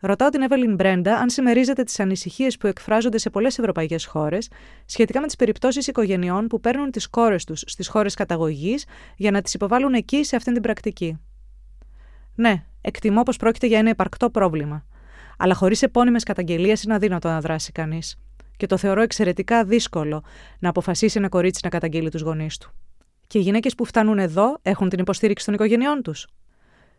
Ρωτάω 0.00 0.28
την 0.28 0.42
Εύελιν 0.42 0.74
Μπρέντα 0.74 1.16
αν 1.16 1.30
συμμερίζεται 1.30 1.82
τις 1.82 2.00
ανησυχίες 2.00 2.56
που 2.56 2.66
εκφράζονται 2.66 3.18
σε 3.18 3.30
πολλές 3.30 3.58
ευρωπαϊκές 3.58 4.04
χώρες 4.04 4.50
σχετικά 4.84 5.20
με 5.20 5.26
τις 5.26 5.36
περιπτώσεις 5.36 5.86
οικογενειών 5.86 6.46
που 6.46 6.60
παίρνουν 6.60 6.90
τις 6.90 7.08
κόρες 7.08 7.44
τους 7.44 7.62
στις 7.66 7.88
χώρες 7.88 8.14
καταγωγής 8.14 8.84
για 9.16 9.30
να 9.30 9.42
τις 9.42 9.54
υποβάλουν 9.54 9.94
εκεί 9.94 10.24
σε 10.24 10.36
αυτήν 10.36 10.52
την 10.52 10.62
πρακτική. 10.62 11.18
Ναι, 12.34 12.64
εκτιμώ 12.80 13.22
πως 13.22 13.36
πρόκειται 13.36 13.66
για 13.66 13.78
ένα 13.78 13.90
υπαρκτό 13.90 14.30
πρόβλημα. 14.30 14.86
Αλλά 15.38 15.54
χωρίς 15.54 15.82
επώνυμες 15.82 16.22
καταγγελίες 16.22 16.82
είναι 16.82 16.94
αδύνατο 16.94 17.28
να 17.28 17.40
δράσει 17.40 17.72
κανείς. 17.72 18.16
Και 18.56 18.66
το 18.66 18.76
θεωρώ 18.76 19.00
εξαιρετικά 19.00 19.64
δύσκολο 19.64 20.24
να 20.58 20.68
αποφασίσει 20.68 21.18
ένα 21.18 21.28
κορίτσι 21.28 21.60
να 21.64 21.68
καταγγείλει 21.68 22.10
τους 22.10 22.20
γονείς 22.20 22.58
του. 22.58 22.72
Και 23.26 23.38
οι 23.38 23.42
γυναίκες 23.42 23.74
που 23.74 23.84
φτάνουν 23.84 24.18
εδώ 24.18 24.58
έχουν 24.62 24.88
την 24.88 24.98
υποστήριξη 24.98 25.44
των 25.44 25.54
οικογενειών 25.54 26.02
τους. 26.02 26.26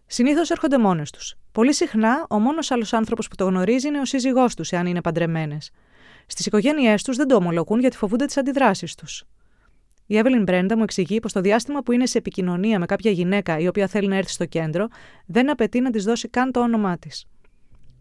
Συνήθως 0.07 0.50
έρχονται 0.50 0.77
μόνες 0.77 1.12
τους. 1.12 1.35
Πολύ 1.51 1.74
συχνά, 1.74 2.25
ο 2.29 2.39
μόνος 2.39 2.71
άλλος 2.71 2.93
άνθρωπος 2.93 3.27
που 3.27 3.35
το 3.35 3.45
γνωρίζει 3.45 3.88
είναι 3.88 4.00
ο 4.00 4.05
σύζυγός 4.05 4.55
τους, 4.55 4.71
εάν 4.71 4.85
είναι 4.85 5.01
παντρεμένες. 5.01 5.71
Στις 6.27 6.45
οικογένειές 6.45 7.03
τους 7.03 7.17
δεν 7.17 7.27
το 7.27 7.35
ομολογούν 7.35 7.79
γιατί 7.79 7.97
φοβούνται 7.97 8.25
τις 8.25 8.38
αντιδράσεις 8.38 8.95
τους. 8.95 9.24
Η 10.05 10.17
Εύελιν 10.17 10.43
Μπρέντα 10.43 10.77
μου 10.77 10.83
εξηγεί 10.83 11.19
πως 11.19 11.33
το 11.33 11.41
διάστημα 11.41 11.81
που 11.81 11.91
είναι 11.91 12.05
σε 12.05 12.17
επικοινωνία 12.17 12.79
με 12.79 12.85
κάποια 12.85 13.12
γυναίκα 13.12 13.59
η 13.59 13.67
οποία 13.67 13.88
θέλει 13.88 14.07
να 14.07 14.15
έρθει 14.15 14.31
στο 14.31 14.45
κέντρο 14.45 14.88
δεν 15.25 15.50
απαιτεί 15.50 15.79
να 15.79 15.89
της 15.89 16.03
δώσει 16.03 16.27
καν 16.27 16.51
το 16.51 16.59
όνομά 16.59 16.97
της. 16.97 17.25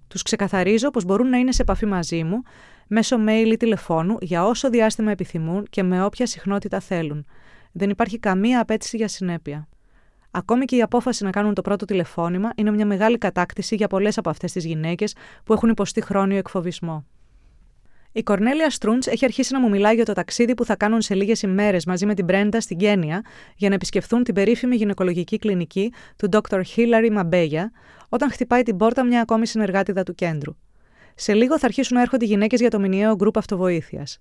Τους 0.08 0.22
ξεκαθαρίζω 0.22 0.90
πως 0.90 1.04
μπορούν 1.04 1.28
να 1.28 1.36
είναι 1.36 1.52
σε 1.52 1.62
επαφή 1.62 1.86
μαζί 1.86 2.24
μου 2.24 2.42
μέσω 2.88 3.16
mail 3.28 3.48
ή 3.52 3.56
τηλεφώνου 3.56 4.16
για 4.20 4.44
όσο 4.46 4.70
διάστημα 4.70 5.10
επιθυμούν 5.10 5.66
και 5.70 5.82
με 5.82 6.04
όποια 6.04 6.26
συχνότητα 6.26 6.80
θέλουν. 6.80 7.26
Δεν 7.72 7.90
υπάρχει 7.90 8.18
καμία 8.18 8.60
απέτηση 8.60 8.96
για 8.96 9.08
συνέπεια. 9.08 9.68
Ακόμη 10.36 10.64
και 10.64 10.76
η 10.76 10.82
απόφαση 10.82 11.24
να 11.24 11.30
κάνουν 11.30 11.54
το 11.54 11.62
πρώτο 11.62 11.84
τηλεφώνημα 11.84 12.50
είναι 12.54 12.70
μια 12.70 12.86
μεγάλη 12.86 13.18
κατάκτηση 13.18 13.74
για 13.74 13.86
πολλές 13.86 14.18
από 14.18 14.30
αυτές 14.30 14.52
τις 14.52 14.64
γυναίκες 14.64 15.14
που 15.44 15.52
έχουν 15.52 15.68
υποστεί 15.68 16.00
χρόνιο 16.00 16.36
εκφοβισμό. 16.36 17.06
Η 18.12 18.22
Κορνέλια 18.22 18.70
Στρούντς 18.70 19.06
έχει 19.06 19.24
αρχίσει 19.24 19.52
να 19.52 19.60
μου 19.60 19.68
μιλάει 19.68 19.94
για 19.94 20.04
το 20.04 20.12
ταξίδι 20.12 20.54
που 20.54 20.64
θα 20.64 20.76
κάνουν 20.76 21.00
σε 21.00 21.14
λίγες 21.14 21.42
ημέρες 21.42 21.84
μαζί 21.86 22.06
με 22.06 22.14
την 22.14 22.24
Μπρέντα 22.24 22.60
στην 22.60 22.76
Κένια 22.76 23.24
για 23.56 23.68
να 23.68 23.74
επισκεφθούν 23.74 24.22
την 24.22 24.34
περίφημη 24.34 24.76
γυναικολογική 24.76 25.38
κλινική 25.38 25.92
του 26.16 26.28
Dr. 26.32 26.60
Hillary 26.76 27.18
Mabella, 27.18 27.64
όταν 28.08 28.30
χτυπάει 28.30 28.62
την 28.62 28.76
πόρτα 28.76 29.04
μια 29.04 29.20
ακόμη 29.20 29.46
συνεργάτηδα 29.46 30.02
του 30.02 30.14
κέντρου. 30.14 30.56
Σε 31.14 31.34
λίγο 31.34 31.58
θα 31.58 31.66
αρχίσουν 31.66 31.96
να 31.96 32.02
έρχονται 32.02 32.24
γυναίκες 32.24 32.60
για 32.60 32.70
το 32.70 32.80
μηνιαίο 32.80 33.14
γκρουπ 33.14 33.38
αυτοβοήθειας. 33.38 34.20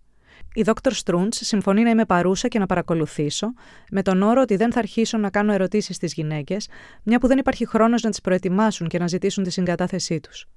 Η 0.56 0.62
Δόκτωρ 0.62 0.94
Στρούντς 0.94 1.40
συμφωνεί 1.42 1.84
να 1.84 1.90
είμαι 1.90 2.06
παρούσα 2.06 2.48
και 2.48 2.60
να 2.60 2.66
παρακολουθήσω, 2.66 3.54
με 3.92 4.02
τον 4.02 4.22
όρο 4.22 4.42
ότι 4.42 4.56
δεν 4.56 4.72
θα 4.72 4.80
αρχίσω 4.80 5.18
να 5.18 5.30
κάνω 5.30 5.54
ερωτήσεις 5.54 5.96
στις 5.96 6.14
γυναίκες, 6.14 6.70
μια 7.04 7.20
που 7.20 7.28
δεν 7.28 7.38
υπάρχει 7.38 7.66
χρόνος 7.66 8.02
να 8.02 8.10
τις 8.10 8.22
προετοιμάσουν 8.22 8.88
και 8.88 9.00
να 9.00 9.08
ζητήσουν 9.08 9.44
τη 9.44 9.50
συγκατάθεσή 9.50 10.20
τους. 10.20 10.48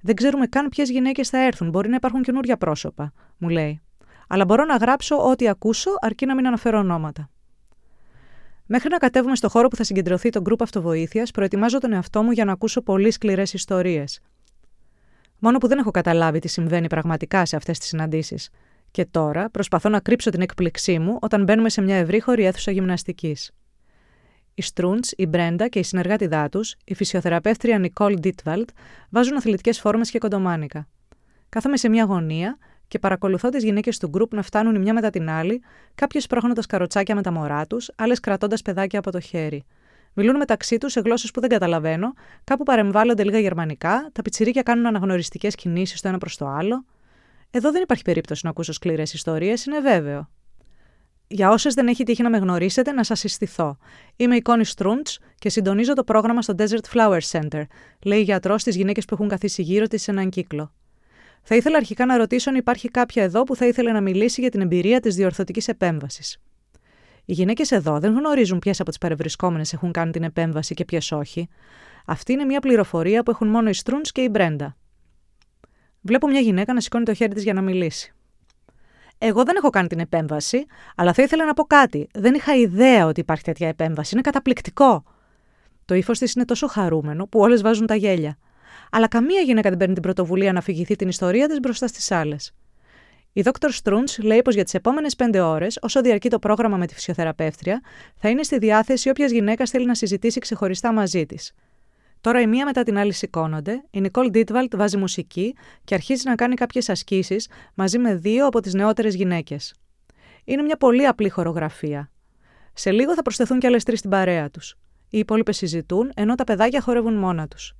Δεν 0.00 0.14
ξέρουμε 0.14 0.46
καν 0.46 0.68
ποιες 0.68 0.90
γυναίκες 0.90 1.28
θα 1.28 1.38
έρθουν, 1.38 1.70
μπορεί 1.70 1.88
να 1.88 1.96
υπάρχουν 1.96 2.22
καινούργια 2.22 2.56
πρόσωπα, 2.56 3.12
μου 3.38 3.48
λέει. 3.48 3.80
Αλλά 4.28 4.44
μπορώ 4.44 4.64
να 4.64 4.76
γράψω 4.76 5.30
ό,τι 5.30 5.48
ακούσω, 5.48 5.90
αρκεί 6.00 6.26
να 6.26 6.34
μην 6.34 6.46
αναφέρω 6.46 6.78
ονόματα. 6.78 7.30
Μέχρι 8.66 8.88
να 8.88 8.96
κατέβουμε 8.96 9.36
στο 9.36 9.48
χώρο 9.48 9.68
που 9.68 9.76
θα 9.76 9.84
συγκεντρωθεί 9.84 10.30
το 10.30 10.40
γκρουπ 10.40 10.62
αυτοβοήθειας, 10.62 11.30
προετοιμάζω 11.30 11.78
τον 11.78 11.92
εαυτό 11.92 12.22
μου 12.22 12.30
για 12.30 12.44
να 12.44 12.52
ακούσω 12.52 12.82
πολύ 12.82 13.10
σκληρές 13.10 13.52
ιστορίες. 13.52 14.20
Μόνο 15.38 15.58
που 15.58 15.68
δεν 15.68 15.78
έχω 15.78 15.90
καταλάβει 15.90 16.38
τι 16.38 16.48
συμβαίνει 16.48 16.86
πραγματικά 16.86 17.46
σε 17.46 17.56
αυτές 17.56 17.78
τις 17.78 17.88
συναντήσεις. 17.88 18.50
Και 18.92 19.04
τώρα 19.04 19.50
προσπαθώ 19.50 19.88
να 19.88 20.00
κρύψω 20.00 20.30
την 20.30 20.40
έκπληξή 20.40 20.98
μου 20.98 21.18
όταν 21.20 21.42
μπαίνουμε 21.42 21.68
σε 21.68 21.80
μια 21.80 21.96
ευρύχωρη 21.96 22.44
αίθουσα 22.44 22.70
γυμναστικής. 22.70 23.50
Η 24.54 24.62
Στρούντς, 24.62 25.12
η 25.16 25.26
Μπρέντα 25.26 25.68
και 25.68 25.78
η 25.78 25.82
συνεργάτηδά 25.82 26.48
τους, 26.48 26.74
η 26.84 26.94
φυσιοθεραπεύτρια 26.94 27.78
Νικόλ 27.78 28.14
Ντίτβαλτ, 28.20 28.68
βάζουν 29.10 29.36
αθλητικές 29.36 29.80
φόρμες 29.80 30.10
και 30.10 30.18
κοντομάνικα. 30.18 30.88
Κάθομαι 31.48 31.76
σε 31.76 31.88
μια 31.88 32.04
γωνία 32.04 32.58
και 32.88 32.98
παρακολουθώ 32.98 33.48
τις 33.48 33.64
γυναίκες 33.64 33.98
του 33.98 34.08
γκρουπ 34.08 34.34
να 34.34 34.42
φτάνουν 34.42 34.74
η 34.74 34.78
μια 34.78 34.94
μετά 34.94 35.10
την 35.10 35.30
άλλη, 35.30 35.62
κάποιε 35.94 36.20
πρόχνοντας 36.28 36.66
καροτσάκια 36.66 37.14
με 37.14 37.22
τα 37.22 37.30
μωρά 37.30 37.66
τους, 37.66 37.90
άλλες 37.96 38.20
κρατώντας 38.20 38.62
παιδάκια 38.62 38.98
από 38.98 39.10
το 39.10 39.20
χέρι. 39.20 39.64
Μιλούν 40.14 40.36
μεταξύ 40.36 40.78
τους 40.78 40.92
σε 40.92 41.00
γλώσσες 41.00 41.30
που 41.30 41.40
δεν 41.40 41.48
καταλαβαίνω, 41.48 42.12
κάπου 42.44 42.62
παρεμβάλλονται 42.62 43.24
λίγα 43.24 43.38
γερμανικά, 43.38 44.08
τα 44.12 44.22
πιτσιρίκια 44.22 44.62
κάνουν 44.62 44.86
αναγνωριστικές 44.86 45.54
κινήσεις 45.54 46.00
το 46.00 46.08
ένα 46.08 46.18
προς 46.18 46.36
το 46.36 46.46
άλλο. 46.46 46.84
Εδώ 47.54 47.70
δεν 47.72 47.82
υπάρχει 47.82 48.02
περίπτωση 48.02 48.40
να 48.44 48.50
ακούσω 48.50 48.72
σκληρές 48.72 49.12
ιστορίες, 49.12 49.64
είναι 49.64 49.80
βέβαιο. 49.80 50.28
Για 51.26 51.50
όσες 51.50 51.74
δεν 51.74 51.88
έχει 51.88 52.04
τύχει 52.04 52.22
να 52.22 52.30
με 52.30 52.38
γνωρίσετε, 52.38 52.92
να 52.92 53.04
σας 53.04 53.18
συστηθώ. 53.18 53.76
Είμαι 54.16 54.36
η 54.36 54.42
Κόνη 54.42 54.64
Στρούντ 54.64 55.06
και 55.38 55.48
συντονίζω 55.48 55.92
το 55.92 56.04
πρόγραμμα 56.04 56.42
στο 56.42 56.54
Desert 56.58 56.94
Flower 56.94 57.18
Center, 57.30 57.62
λέει 58.02 58.20
γιατρός 58.20 58.60
στι 58.60 58.70
γυναίκες 58.70 59.04
που 59.04 59.14
έχουν 59.14 59.28
καθίσει 59.28 59.62
γύρω 59.62 59.86
της 59.86 60.02
σε 60.02 60.10
έναν 60.10 60.30
κύκλο. 60.30 60.72
Θα 61.42 61.56
ήθελα 61.56 61.76
αρχικά 61.76 62.06
να 62.06 62.16
ρωτήσω 62.16 62.50
αν 62.50 62.56
υπάρχει 62.56 62.88
κάποια 62.88 63.22
εδώ 63.22 63.42
που 63.42 63.56
θα 63.56 63.66
ήθελε 63.66 63.92
να 63.92 64.00
μιλήσει 64.00 64.40
για 64.40 64.50
την 64.50 64.60
εμπειρία 64.60 65.00
της 65.00 65.14
διορθωτικής 65.14 65.68
επέμβασης. 65.68 66.38
Οι 67.24 67.32
γυναίκες 67.32 67.70
εδώ 67.70 67.98
δεν 67.98 68.14
γνωρίζουν 68.14 68.58
ποιες 68.58 68.80
από 68.80 68.88
τις 68.88 68.98
παρευρισκόμενες 68.98 69.72
έχουν 69.72 69.92
κάνει 69.92 70.10
την 70.10 70.22
επέμβαση 70.22 70.74
και 70.74 70.84
ποιες 70.84 71.12
όχι. 71.12 71.48
Αυτή 72.06 72.32
είναι 72.32 72.44
μια 72.44 72.60
πληροφορία 72.60 73.22
που 73.22 73.30
έχουν 73.30 73.48
μόνο 73.48 73.68
οι 73.68 73.72
Στρούντ 73.72 74.06
και 74.12 74.20
η 74.20 74.28
Μπρέντα. 74.30 74.76
Βλέπω 76.02 76.26
μια 76.26 76.40
γυναίκα 76.40 76.72
να 76.72 76.80
σηκώνει 76.80 77.04
το 77.04 77.14
χέρι 77.14 77.34
της 77.34 77.42
για 77.42 77.52
να 77.52 77.60
μιλήσει. 77.60 78.14
Εγώ 79.18 79.44
δεν 79.44 79.56
έχω 79.56 79.70
κάνει 79.70 79.88
την 79.88 79.98
επέμβαση, 79.98 80.66
αλλά 80.96 81.12
θα 81.12 81.22
ήθελα 81.22 81.44
να 81.44 81.54
πω 81.54 81.64
κάτι. 81.64 82.08
Δεν 82.14 82.34
είχα 82.34 82.54
ιδέα 82.54 83.06
ότι 83.06 83.20
υπάρχει 83.20 83.44
τέτοια 83.44 83.68
επέμβαση. 83.68 84.10
Είναι 84.14 84.22
καταπληκτικό. 84.22 85.04
Το 85.84 85.94
ύφος 85.94 86.18
της 86.18 86.32
είναι 86.32 86.44
τόσο 86.44 86.66
χαρούμενο 86.66 87.26
που 87.26 87.40
όλες 87.40 87.62
βάζουν 87.62 87.86
τα 87.86 87.94
γέλια. 87.94 88.38
Αλλά 88.90 89.08
καμία 89.08 89.40
γυναίκα 89.40 89.68
δεν 89.68 89.78
παίρνει 89.78 89.94
την 89.94 90.02
πρωτοβουλία 90.02 90.52
να 90.52 90.58
αφηγηθεί 90.58 90.96
την 90.96 91.08
ιστορία 91.08 91.48
της 91.48 91.58
μπροστά 91.60 91.86
στις 91.86 92.10
άλλες. 92.10 92.52
Η 93.32 93.42
Dr. 93.44 93.68
Στρούντς 93.68 94.18
λέει 94.18 94.42
πως 94.42 94.54
για 94.54 94.64
τις 94.64 94.74
επόμενες 94.74 95.16
πέντε 95.16 95.40
ώρες, 95.40 95.78
όσο 95.80 96.00
διαρκεί 96.00 96.28
το 96.28 96.38
πρόγραμμα 96.38 96.76
με 96.76 96.86
τη 96.86 96.94
φυσιοθεραπεύτρια, 96.94 97.80
θα 98.16 98.28
είναι 98.28 98.42
στη 98.42 98.58
διάθεση 98.58 99.08
όποιας 99.08 99.30
γυναίκα 99.30 99.66
θέλει 99.66 99.86
να 99.86 99.94
συζητήσει 99.94 100.40
ξεχωριστά 100.40 100.92
μαζί 100.92 101.26
της. 101.26 101.52
Τώρα 102.22 102.40
η 102.40 102.46
μία 102.46 102.64
μετά 102.64 102.82
την 102.82 102.98
άλλη 102.98 103.12
σηκώνονται, 103.12 103.84
η 103.90 104.00
Νικόλ 104.00 104.30
Ντίτβαλτ 104.30 104.76
βάζει 104.76 104.96
μουσική 104.96 105.54
και 105.84 105.94
αρχίζει 105.94 106.28
να 106.28 106.34
κάνει 106.34 106.54
κάποιες 106.54 106.88
ασκήσεις 106.88 107.48
μαζί 107.74 107.98
με 107.98 108.14
δύο 108.14 108.46
από 108.46 108.60
τις 108.60 108.74
νεότερες 108.74 109.14
γυναίκες. 109.14 109.74
Είναι 110.44 110.62
μια 110.62 110.76
πολύ 110.76 111.06
απλή 111.06 111.28
χορογραφία. 111.28 112.10
Σε 112.72 112.90
λίγο 112.90 113.14
θα 113.14 113.22
προσθεθούν 113.22 113.58
και 113.58 113.66
άλλες 113.66 113.84
τρεις 113.84 113.98
στην 113.98 114.10
παρέα 114.10 114.50
τους. 114.50 114.78
Οι 115.10 115.18
υπόλοιπες 115.18 115.56
συζητούν, 115.56 116.10
ενώ 116.14 116.34
τα 116.34 116.44
παιδάκια 116.44 116.80
χορεύουν 116.80 117.14
μόνα 117.14 117.48
τους. 117.48 117.74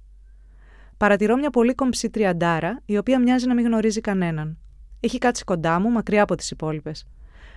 Παρατηρώ 0.96 1.36
μια 1.36 1.50
πολύ 1.50 1.74
κομψή 1.74 2.10
τριαντάρα, 2.10 2.82
η 2.84 2.96
οποία 2.96 3.18
μοιάζει 3.18 3.46
να 3.46 3.54
μην 3.54 3.64
γνωρίζει 3.64 4.00
κανέναν. 4.00 4.58
Έχει 5.00 5.18
κάτσει 5.18 5.44
κοντά 5.44 5.80
μου, 5.80 5.90
μακριά 5.90 6.22
από 6.22 6.34
τις 6.34 6.50
υπόλοιπες. 6.50 7.06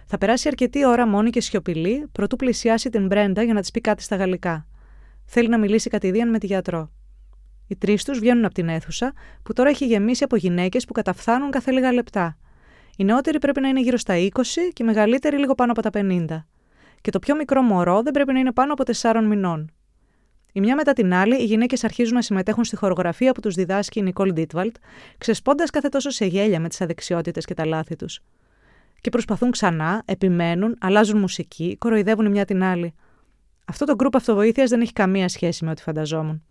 Θα 0.06 0.18
περάσει 0.18 0.48
αρκετή 0.48 0.86
ώρα 0.86 1.08
μόνη 1.08 1.30
και 1.30 1.42
σιωπηλή, 1.42 2.08
προτού 2.12 2.36
πλησιάσει 2.36 2.90
την 2.90 3.06
Μπρέντα 3.06 3.44
για 3.44 3.54
να 3.54 3.62
της 3.62 3.72
πει 3.72 3.82
κάτι 3.82 4.04
στα 4.04 4.16
γαλλικά. 4.16 4.68
Θέλει 5.26 5.48
να 5.48 5.58
μιλήσει 5.58 5.90
κατηδίαν 5.90 6.30
με 6.30 6.40
τη 6.40 6.46
γιατρό. 6.46 6.92
Οι 7.68 7.76
τρεις 7.76 8.04
τους 8.04 8.20
βγαίνουν 8.20 8.46
από 8.46 8.54
την 8.54 8.70
αίθουσα, 8.70 9.14
που 9.44 9.54
τώρα 9.54 9.70
έχει 9.70 9.86
γεμίσει 9.86 10.24
από 10.24 10.36
γυναίκες 10.36 10.86
που 10.86 10.94
καταφθάνουν 10.94 11.52
κάθε 11.52 11.72
λίγα 11.72 11.94
λεπτά. 11.94 12.38
Οι 12.98 13.04
νεότεροι 13.04 13.40
πρέπει 13.40 13.62
να 13.62 13.68
είναι 13.68 13.82
γύρω 13.82 13.98
στα 13.98 14.14
20 14.18 14.28
και 14.74 14.84
οι 14.84 14.86
μεγαλύτεροι 14.86 15.38
λίγο 15.38 15.56
πάνω 15.56 15.72
από 15.72 15.82
τα 15.82 15.90
50. 15.94 16.26
Και 17.02 17.12
το 17.12 17.20
πιο 17.20 17.36
μικρό 17.36 17.62
μωρό 17.62 18.02
δεν 18.02 18.14
πρέπει 18.14 18.34
να 18.34 18.40
είναι 18.40 18.52
πάνω 18.52 18.74
από 18.74 18.84
4 19.02 19.24
μηνών. 19.28 19.72
Η 20.54 20.60
μια 20.60 20.76
μετά 20.76 20.94
την 20.94 21.14
άλλη, 21.14 21.42
οι 21.42 21.44
γυναίκες 21.46 21.84
αρχίζουν 21.84 22.14
να 22.14 22.22
συμμετέχουν 22.22 22.64
στη 22.64 22.76
χορογραφία 22.76 23.32
που 23.32 23.40
τους 23.40 23.56
διδάσκει 23.56 24.00
η 24.00 24.02
Νικόλ 24.02 24.34
Ντίτβαλτ, 24.34 24.76
ξεσπώντας 25.18 25.70
κάθε 25.70 25.90
τόσο 25.90 26.10
σε 26.10 26.26
γέλια 26.26 26.60
με 26.60 26.68
τις 26.68 26.82
αδεξιότητες 26.82 27.46
και 27.46 27.54
τα 27.54 27.66
λάθη 27.66 27.96
τους. 27.96 28.20
Και 29.02 29.10
προσπαθούν 29.10 29.52
ξανά, 29.52 30.04
επιμένουν, 30.06 30.76
αλλάζουν 30.80 31.20
μουσική, 31.20 31.76
κοροϊδεύουν 31.78 32.26
η 32.26 32.30
μια 32.30 32.46
την 32.46 32.64
άλλη. 32.64 32.94
Αυτό 33.66 33.86
το 33.86 33.96
γκρουπ 33.96 34.16
αυτοβοήθειας 34.16 34.70
δεν 34.70 34.82
έχει 34.82 34.94
καμία 34.94 35.30
σχέση 35.30 35.66
με 35.66 35.72
ό,τι 35.72 35.82
φανταζόμουν. 35.82 36.44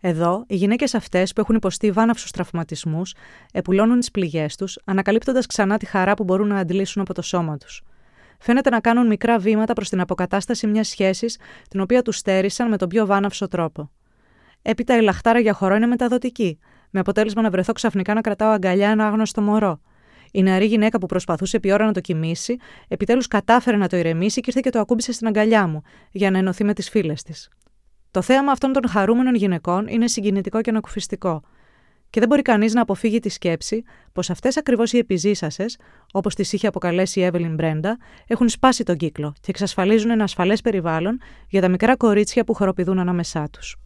Εδώ, 0.00 0.44
οι 0.46 0.56
γυναίκες 0.56 0.94
αυτές 0.94 1.32
που 1.32 1.40
έχουν 1.40 1.54
υποστεί 1.54 1.90
βάναυσους 1.90 2.30
τραυματισμούς, 2.30 3.14
επουλώνουν 3.52 3.98
τις 3.98 4.10
πληγές 4.10 4.56
τους, 4.56 4.78
ανακαλύπτοντας 4.84 5.46
ξανά 5.46 5.78
τη 5.78 5.86
χαρά 5.86 6.14
που 6.14 6.24
μπορούν 6.24 6.48
να 6.48 6.58
αντλήσουν 6.58 7.02
από 7.02 7.14
το 7.14 7.22
σώμα 7.22 7.56
τους. 7.56 7.82
Φαίνεται 8.38 8.70
να 8.70 8.80
κάνουν 8.80 9.06
μικρά 9.06 9.38
βήματα 9.38 9.72
προς 9.72 9.88
την 9.88 10.00
αποκατάσταση 10.00 10.66
μιας 10.66 10.88
σχέσης, 10.88 11.38
την 11.68 11.80
οποία 11.80 12.02
τους 12.02 12.16
στέρισαν 12.16 12.68
με 12.68 12.76
τον 12.76 12.88
πιο 12.88 13.06
βάναυσο 13.06 13.48
τρόπο. 13.48 13.90
Έπειτα 14.62 14.96
η 14.96 15.00
λαχτάρα 15.00 15.38
για 15.38 15.52
χορό 15.52 15.74
είναι 15.74 15.86
μεταδοτική, 15.86 16.58
με 16.90 17.00
αποτέλεσμα 17.00 17.42
να 17.42 17.50
βρεθώ 17.50 17.72
ξαφνικά 17.72 18.14
να 18.14 18.20
κρατάω 18.20 18.50
αγκαλιά 18.50 18.90
ένα 18.90 19.06
άγνωστο 19.06 19.42
μωρό, 19.42 19.80
η 20.34 20.42
νεαρή 20.42 20.66
γυναίκα 20.66 20.98
που 20.98 21.06
προσπαθούσε 21.06 21.56
επί 21.56 21.72
ώρα 21.72 21.84
να 21.84 21.92
το 21.92 22.00
κοιμήσει, 22.00 22.56
επιτέλους 22.88 23.26
κατάφερε 23.26 23.76
να 23.76 23.88
το 23.88 23.96
ηρεμήσει 23.96 24.40
και 24.40 24.46
ήρθε 24.46 24.60
και 24.60 24.70
το 24.70 24.78
ακούμπησε 24.78 25.12
στην 25.12 25.26
αγκαλιά 25.26 25.66
μου, 25.66 25.82
για 26.10 26.30
να 26.30 26.38
ενωθεί 26.38 26.64
με 26.64 26.72
τις 26.74 26.90
φίλες 26.90 27.22
της. 27.22 27.48
Το 28.10 28.22
θέαμα 28.22 28.52
αυτών 28.52 28.72
των 28.72 28.88
χαρούμενων 28.88 29.34
γυναικών 29.34 29.86
είναι 29.86 30.08
συγκινητικό 30.08 30.60
και 30.60 30.70
ανακουφιστικό. 30.70 31.42
Και 32.10 32.20
δεν 32.20 32.28
μπορεί 32.28 32.42
κανείς 32.42 32.74
να 32.74 32.80
αποφύγει 32.80 33.18
τη 33.18 33.28
σκέψη 33.28 33.82
πως 34.12 34.30
αυτές 34.30 34.56
ακριβώς 34.56 34.92
οι 34.92 34.98
επιζήσασες, 34.98 35.78
όπως 36.12 36.34
τις 36.34 36.52
είχε 36.52 36.66
αποκαλέσει 36.66 37.20
η 37.20 37.22
Εύελιν 37.22 37.54
Μπρέντα, 37.54 37.98
έχουν 38.26 38.48
σπάσει 38.48 38.84
τον 38.84 38.96
κύκλο 38.96 39.32
και 39.40 39.50
εξασφαλίζουν 39.50 40.10
ένα 40.10 40.24
ασφαλές 40.24 40.60
περιβάλλον 40.60 41.20
για 41.48 41.60
τα 41.60 41.68
μικρά 41.68 41.96
κορίτσια 41.96 42.44
που 42.44 42.54
χοροπηδούν 42.54 42.98
ανάμεσά 42.98 43.48
τους. 43.50 43.76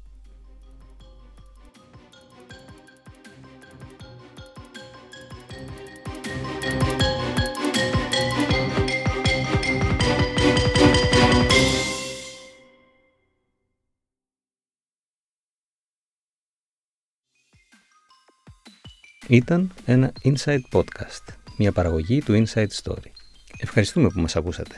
Ήταν 19.28 19.72
ένα 19.84 20.12
Inside 20.24 20.60
Podcast, 20.72 21.34
μια 21.56 21.72
παραγωγή 21.72 22.22
του 22.22 22.44
Inside 22.44 22.82
Story. 22.82 23.10
Ευχαριστούμε 23.58 24.08
που 24.08 24.20
μας 24.20 24.36
ακούσατε. 24.36 24.74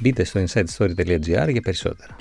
Μπείτε 0.00 0.24
στο 0.24 0.44
insidestory.gr 0.46 1.48
για 1.50 1.60
περισσότερα. 1.60 2.16